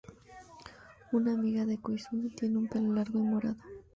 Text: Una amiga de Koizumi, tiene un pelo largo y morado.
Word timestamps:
Una 1.11 1.31
amiga 1.33 1.63
de 1.67 1.77
Koizumi, 1.77 2.31
tiene 2.31 2.57
un 2.57 2.67
pelo 2.67 2.91
largo 2.91 3.19
y 3.19 3.21
morado. 3.21 3.61